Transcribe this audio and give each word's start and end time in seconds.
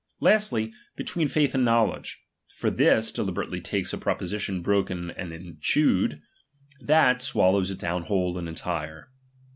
Lastly, 0.19 0.73
between 0.95 1.27
/aiih 1.27 1.53
and 1.53 1.63
knowledge; 1.63 2.23
for 2.55 2.71
this 2.71 3.11
deliberately 3.11 3.61
takes 3.61 3.93
a 3.93 3.99
proposition 3.99 4.63
broken 4.63 5.11
and 5.11 5.61
chewed; 5.61 6.23
that 6.79 7.21
swallows 7.21 7.69
it 7.69 7.77
down 7.77 8.05
whole 8.05 8.35
and 8.39 8.49
entire. 8.49 9.11